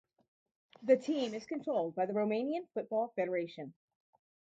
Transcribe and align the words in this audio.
The 0.81 0.97
team 0.97 1.35
is 1.35 1.45
controlled 1.45 1.93
by 1.93 2.07
the 2.07 2.13
Romanian 2.13 2.67
Football 2.73 3.13
Federation. 3.15 3.75